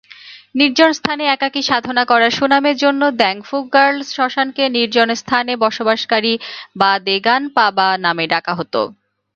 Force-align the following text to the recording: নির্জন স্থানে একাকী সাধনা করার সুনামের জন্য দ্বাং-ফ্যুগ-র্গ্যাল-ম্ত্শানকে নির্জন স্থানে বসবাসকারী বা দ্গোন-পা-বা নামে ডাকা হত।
নির্জন 0.55 0.91
স্থানে 0.93 1.23
একাকী 1.27 1.61
সাধনা 1.69 2.03
করার 2.05 2.31
সুনামের 2.31 2.75
জন্য 2.83 3.01
দ্বাং-ফ্যুগ-র্গ্যাল-ম্ত্শানকে 3.13 4.63
নির্জন 4.75 5.09
স্থানে 5.21 5.53
বসবাসকারী 5.63 6.33
বা 6.75 6.91
দ্গোন-পা-বা 7.07 7.87
নামে 8.05 8.25
ডাকা 8.33 8.53
হত। 8.55 8.75